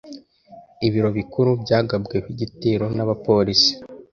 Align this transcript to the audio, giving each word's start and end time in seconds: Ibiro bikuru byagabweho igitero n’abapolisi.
Ibiro 0.87 1.09
bikuru 1.17 1.51
byagabweho 1.63 2.25
igitero 2.33 2.85
n’abapolisi. 2.95 3.71